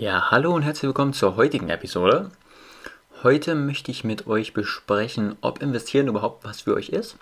[0.00, 2.30] Ja, hallo und herzlich willkommen zur heutigen Episode.
[3.22, 7.18] Heute möchte ich mit euch besprechen, ob Investieren überhaupt was für euch ist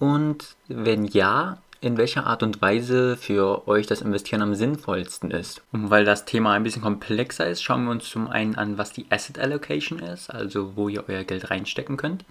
[0.00, 5.62] und wenn ja, in welcher Art und Weise für euch das Investieren am sinnvollsten ist.
[5.70, 8.92] Und weil das Thema ein bisschen komplexer ist, schauen wir uns zum einen an, was
[8.92, 12.24] die Asset Allocation ist, also wo ihr euer Geld reinstecken könnt,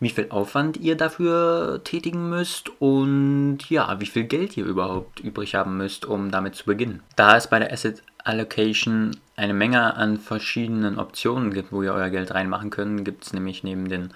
[0.00, 5.54] wie viel Aufwand ihr dafür tätigen müsst und ja, wie viel Geld ihr überhaupt übrig
[5.54, 7.02] haben müsst, um damit zu beginnen.
[7.16, 12.10] Da es bei der Asset Allocation eine Menge an verschiedenen Optionen gibt, wo ihr euer
[12.10, 14.12] Geld reinmachen könnt, gibt es nämlich neben den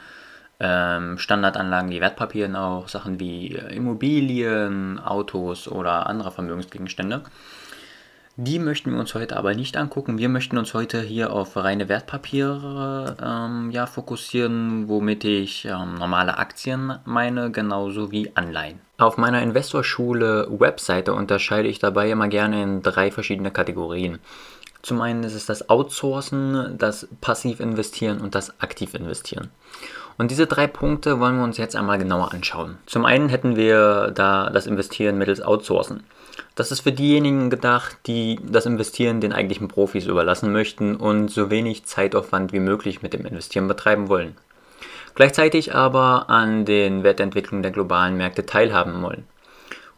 [0.61, 7.23] ähm, Standardanlagen wie Wertpapieren auch Sachen wie Immobilien, Autos oder andere Vermögensgegenstände.
[8.39, 10.19] Die möchten wir uns heute aber nicht angucken.
[10.19, 16.37] Wir möchten uns heute hier auf reine Wertpapiere ähm, ja, fokussieren, womit ich ähm, normale
[16.37, 18.81] Aktien meine, genauso wie Anleihen.
[18.99, 24.19] Auf meiner Investorschule Webseite unterscheide ich dabei immer gerne in drei verschiedene Kategorien.
[24.83, 29.49] Zum einen ist es das Outsourcen, das Passiv investieren und das Aktiv investieren.
[30.19, 32.77] Und diese drei Punkte wollen wir uns jetzt einmal genauer anschauen.
[32.85, 36.05] Zum einen hätten wir da das Investieren mittels Outsourcen.
[36.57, 41.51] Das ist für diejenigen gedacht, die das Investieren den eigentlichen Profis überlassen möchten und so
[41.51, 44.37] wenig Zeitaufwand wie möglich mit dem Investieren betreiben wollen.
[45.15, 49.25] Gleichzeitig aber an den Wertentwicklungen der globalen Märkte teilhaben wollen.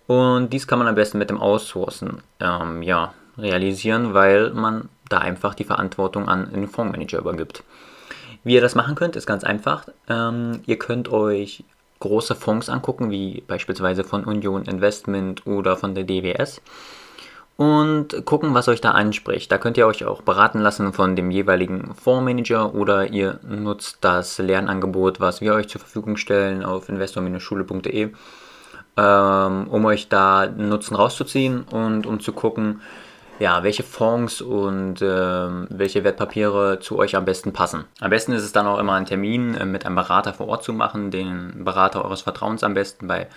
[0.08, 5.18] Und dies kann man am besten mit dem Outsourcen ähm, ja, realisieren, weil man da
[5.18, 7.62] einfach die Verantwortung an den Fondsmanager übergibt.
[8.42, 9.84] Wie ihr das machen könnt, ist ganz einfach.
[10.08, 11.62] Ähm, ihr könnt euch
[12.00, 16.60] große Fonds angucken, wie beispielsweise von Union Investment oder von der DWS
[17.58, 19.50] und gucken, was euch da anspricht.
[19.50, 24.38] Da könnt ihr euch auch beraten lassen von dem jeweiligen Fondsmanager oder ihr nutzt das
[24.38, 28.10] Lernangebot, was wir euch zur Verfügung stellen auf investor-schule.de,
[28.96, 32.80] ähm, um euch da Nutzen rauszuziehen und um zu gucken,
[33.38, 37.84] ja, welche Fonds und äh, welche Wertpapiere zu euch am besten passen.
[38.00, 40.64] Am besten ist es dann auch immer einen Termin äh, mit einem Berater vor Ort
[40.64, 43.28] zu machen, den Berater eures Vertrauens am besten bei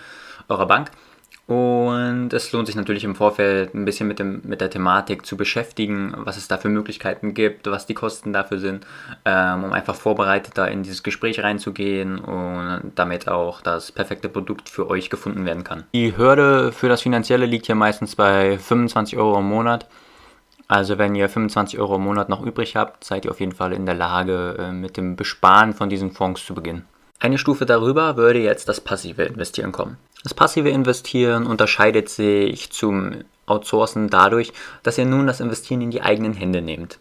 [0.48, 0.90] eurer Bank.
[1.46, 5.36] Und es lohnt sich natürlich im Vorfeld ein bisschen mit, dem, mit der Thematik zu
[5.36, 8.86] beschäftigen, was es da für Möglichkeiten gibt, was die Kosten dafür sind,
[9.24, 14.88] ähm, um einfach vorbereiteter in dieses Gespräch reinzugehen und damit auch das perfekte Produkt für
[14.88, 15.84] euch gefunden werden kann.
[15.92, 19.88] Die Hürde für das Finanzielle liegt hier meistens bei 25 Euro im Monat.
[20.68, 23.72] Also wenn ihr 25 Euro im Monat noch übrig habt, seid ihr auf jeden Fall
[23.72, 26.86] in der Lage, äh, mit dem Besparen von diesen Fonds zu beginnen.
[27.18, 29.96] Eine Stufe darüber würde jetzt das passive Investieren kommen.
[30.22, 34.52] Das passive Investieren unterscheidet sich zum Outsourcen dadurch,
[34.82, 36.98] dass ihr nun das Investieren in die eigenen Hände nehmt.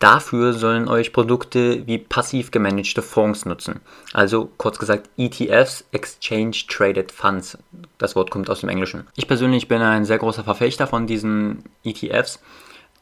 [0.00, 3.80] Dafür sollen euch Produkte wie passiv gemanagte Fonds nutzen.
[4.14, 7.58] Also kurz gesagt ETFs, Exchange Traded Funds.
[7.98, 9.06] Das Wort kommt aus dem Englischen.
[9.14, 12.40] Ich persönlich bin ein sehr großer Verfechter von diesen ETFs,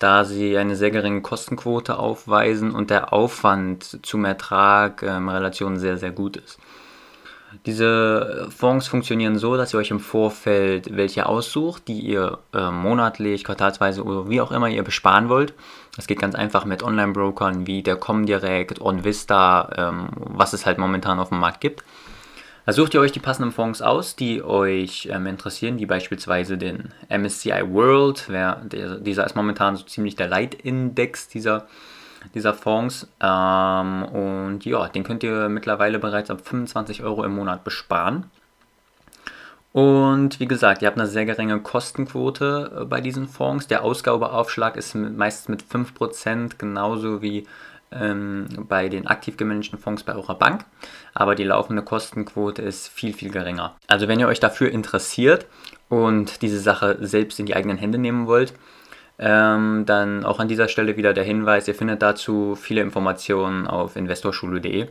[0.00, 5.78] da sie eine sehr geringe Kostenquote aufweisen und der Aufwand zum Ertrag in ähm, Relation
[5.78, 6.58] sehr, sehr gut ist.
[7.64, 13.42] Diese Fonds funktionieren so, dass ihr euch im Vorfeld welche aussucht, die ihr äh, monatlich,
[13.42, 15.54] quartalsweise oder wie auch immer ihr besparen wollt.
[15.96, 21.18] Das geht ganz einfach mit Online-Brokern wie der Comdirect, OnVista, ähm, was es halt momentan
[21.18, 21.82] auf dem Markt gibt.
[22.66, 26.92] Da sucht ihr euch die passenden Fonds aus, die euch ähm, interessieren, wie beispielsweise den
[27.08, 28.26] MSCI World.
[28.28, 31.66] Wer, der, dieser ist momentan so ziemlich der Leitindex dieser,
[32.34, 33.08] dieser Fonds.
[33.20, 38.24] Ähm, und ja, den könnt ihr mittlerweile bereits ab 25 Euro im Monat besparen.
[39.72, 43.66] Und wie gesagt, ihr habt eine sehr geringe Kostenquote äh, bei diesen Fonds.
[43.66, 47.46] Der Ausgabeaufschlag ist meistens mit 5%, genauso wie
[47.90, 50.64] ähm, bei den aktiv gemanagten Fonds bei eurer Bank,
[51.14, 53.76] aber die laufende Kostenquote ist viel, viel geringer.
[53.86, 55.46] Also wenn ihr euch dafür interessiert
[55.88, 58.52] und diese Sache selbst in die eigenen Hände nehmen wollt,
[59.18, 63.96] ähm, dann auch an dieser Stelle wieder der Hinweis, ihr findet dazu viele Informationen auf
[63.96, 64.88] investorschule.de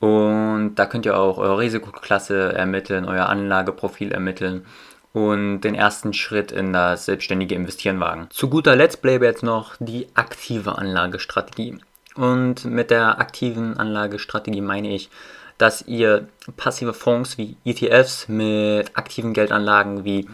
[0.00, 4.66] und da könnt ihr auch eure Risikoklasse ermitteln, euer Anlageprofil ermitteln
[5.14, 8.26] und den ersten Schritt in das selbstständige Investieren wagen.
[8.30, 11.78] Zu guter Letzt bleibe jetzt noch die aktive Anlagestrategie.
[12.16, 15.08] Und mit der aktiven Anlagestrategie meine ich,
[15.56, 20.28] dass ihr passive Fonds wie ETFs mit aktiven Geldanlagen wie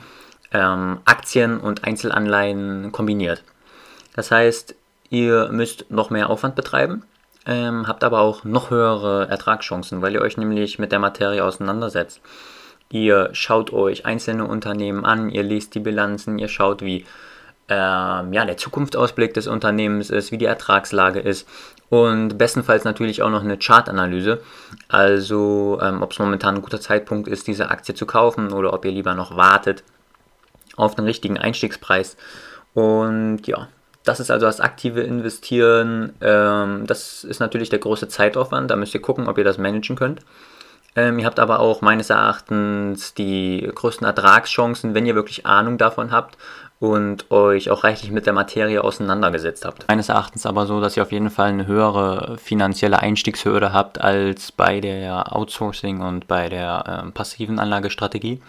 [0.52, 3.42] ähm, Aktien und Einzelanleihen kombiniert.
[4.14, 4.74] Das heißt,
[5.10, 7.04] ihr müsst noch mehr Aufwand betreiben,
[7.46, 12.20] ähm, habt aber auch noch höhere Ertragschancen, weil ihr euch nämlich mit der Materie auseinandersetzt.
[12.92, 17.06] Ihr schaut euch einzelne Unternehmen an, ihr liest die Bilanzen, ihr schaut, wie
[17.68, 21.48] ähm, ja, der Zukunftsausblick des Unternehmens ist, wie die Ertragslage ist
[21.88, 24.42] und bestenfalls natürlich auch noch eine Chartanalyse,
[24.88, 28.84] also ähm, ob es momentan ein guter Zeitpunkt ist, diese Aktie zu kaufen oder ob
[28.84, 29.84] ihr lieber noch wartet
[30.76, 32.16] auf den richtigen Einstiegspreis.
[32.74, 33.68] Und ja,
[34.04, 36.14] Das ist also das aktive Investieren.
[36.22, 38.70] Ähm, das ist natürlich der große Zeitaufwand.
[38.70, 40.20] Da müsst ihr gucken, ob ihr das managen könnt.
[40.96, 46.10] Ähm, ihr habt aber auch meines Erachtens die größten Ertragschancen, wenn ihr wirklich Ahnung davon
[46.10, 46.36] habt
[46.80, 49.86] und euch auch reichlich mit der Materie auseinandergesetzt habt.
[49.88, 54.50] Meines Erachtens aber so, dass ihr auf jeden Fall eine höhere finanzielle Einstiegshürde habt als
[54.50, 58.40] bei der Outsourcing und bei der äh, passiven Anlagestrategie.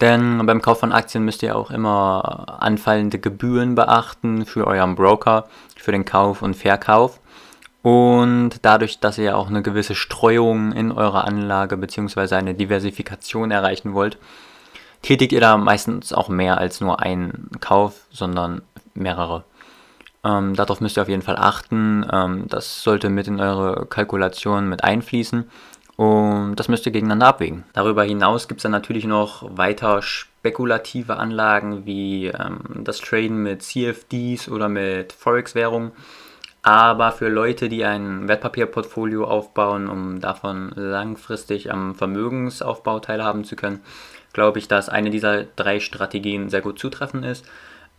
[0.00, 5.46] Denn beim Kauf von Aktien müsst ihr auch immer anfallende Gebühren beachten für euren Broker,
[5.76, 7.20] für den Kauf und Verkauf.
[7.82, 12.34] Und dadurch, dass ihr auch eine gewisse Streuung in eurer Anlage bzw.
[12.34, 14.18] eine Diversifikation erreichen wollt,
[15.02, 18.62] tätigt ihr da meistens auch mehr als nur einen Kauf, sondern
[18.94, 19.44] mehrere.
[20.22, 22.06] Ähm, darauf müsst ihr auf jeden Fall achten.
[22.12, 25.50] Ähm, das sollte mit in eure Kalkulation mit einfließen.
[26.00, 27.64] Und das müsst ihr gegeneinander abwägen.
[27.74, 33.62] Darüber hinaus gibt es dann natürlich noch weiter spekulative Anlagen wie ähm, das Traden mit
[33.62, 35.92] CFDs oder mit Forex-Währungen.
[36.62, 43.82] Aber für Leute, die ein Wertpapierportfolio aufbauen, um davon langfristig am Vermögensaufbau teilhaben zu können,
[44.32, 47.44] glaube ich, dass eine dieser drei Strategien sehr gut zutreffend ist.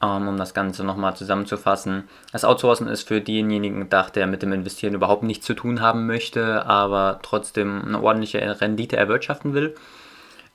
[0.04, 2.06] Ähm, um das Ganze nochmal zusammenzufassen.
[2.32, 6.08] Das Outsourcen ist für denjenigen gedacht, der mit dem Investieren überhaupt nichts zu tun haben
[6.08, 9.76] möchte, aber trotzdem eine ordentliche Rendite erwirtschaften will.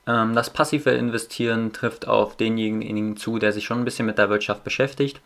[0.08, 4.30] Ähm, das passive Investieren trifft auf denjenigen zu, der sich schon ein bisschen mit der
[4.30, 5.20] Wirtschaft beschäftigt,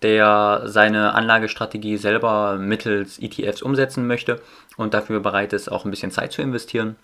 [0.00, 4.40] der seine Anlagestrategie selber mittels ETFs umsetzen möchte
[4.78, 6.96] und dafür bereit ist, auch ein bisschen Zeit zu investieren.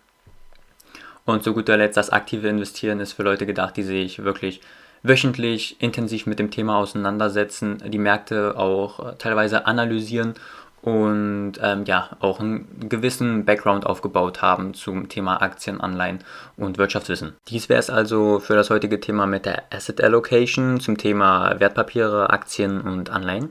[1.27, 4.61] Und zu guter Letzt das aktive Investieren ist für Leute gedacht, die sich wirklich
[5.05, 10.35] wöchentlich intensiv mit dem Thema auseinandersetzen, die Märkte auch äh, teilweise analysieren
[10.83, 16.19] und ähm, ja auch einen gewissen Background aufgebaut haben zum Thema Aktien, Anleihen
[16.57, 17.35] und Wirtschaftswissen.
[17.49, 22.31] Dies wäre es also für das heutige Thema mit der Asset Allocation zum Thema Wertpapiere,
[22.31, 23.51] Aktien und Anleihen.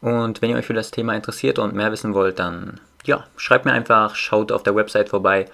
[0.00, 3.64] Und wenn ihr euch für das Thema interessiert und mehr wissen wollt, dann ja, schreibt
[3.64, 5.46] mir einfach, schaut auf der Website vorbei.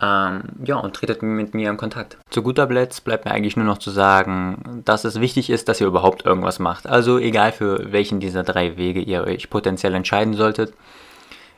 [0.00, 2.18] Ähm, ja, und tretet mit mir in Kontakt.
[2.28, 5.80] Zu guter Letzt bleibt mir eigentlich nur noch zu sagen, dass es wichtig ist, dass
[5.80, 6.86] ihr überhaupt irgendwas macht.
[6.86, 10.74] Also egal für welchen dieser drei Wege ihr euch potenziell entscheiden solltet.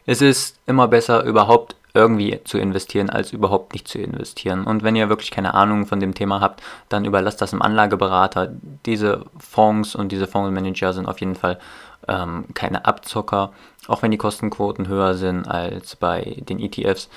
[0.07, 4.65] Es ist immer besser, überhaupt irgendwie zu investieren, als überhaupt nicht zu investieren.
[4.65, 8.53] Und wenn ihr wirklich keine Ahnung von dem Thema habt, dann überlasst das im Anlageberater.
[8.87, 11.59] Diese Fonds und diese Fondsmanager sind auf jeden Fall
[12.07, 13.53] ähm, keine Abzocker,
[13.89, 17.09] auch wenn die Kostenquoten höher sind als bei den ETFs.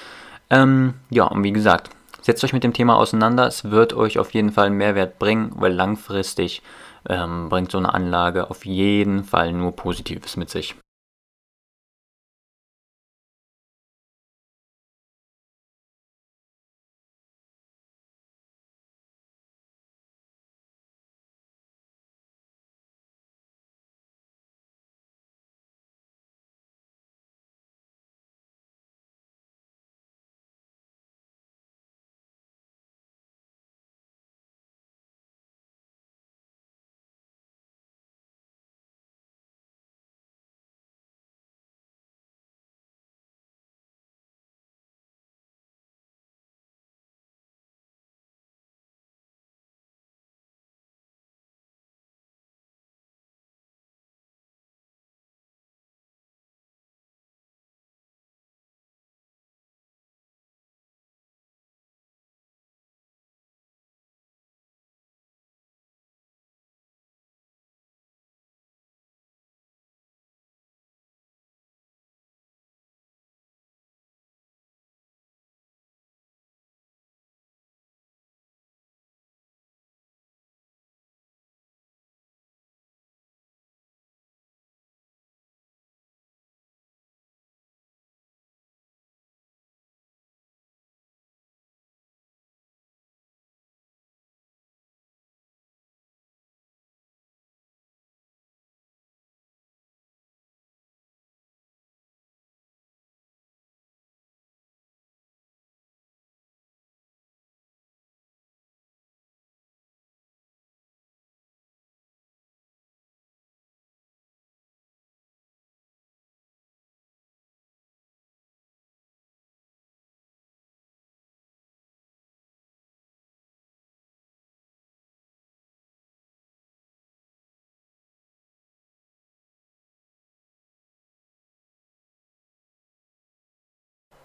[0.51, 1.89] Ähm, ja, und wie gesagt,
[2.21, 3.47] setzt euch mit dem Thema auseinander.
[3.47, 6.61] Es wird euch auf jeden Fall einen Mehrwert bringen, weil langfristig
[7.09, 10.75] ähm, bringt so eine Anlage auf jeden Fall nur Positives mit sich.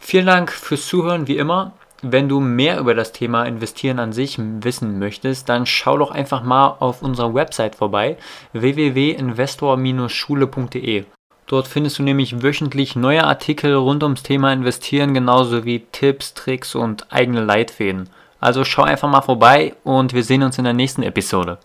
[0.08, 1.72] Vielen Dank fürs Zuhören, wie immer.
[2.00, 6.44] wenn du mehr über das Thema Investieren an sich wissen möchtest, dann schau doch einfach
[6.44, 8.16] mal auf unserer Website vorbei
[8.52, 11.06] www.investor-schule.de.
[11.48, 16.76] Dort findest du nämlich wöchentlich neue Artikel rund ums Thema Investieren, genauso wie Tipps, Tricks
[16.76, 18.08] und eigene Leitfäden.
[18.38, 21.58] Also schau einfach mal vorbei und wir sehen uns in der nächsten Episode.